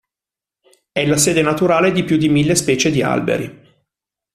[0.91, 3.61] È la sede naturale di più di mille specie di alberi.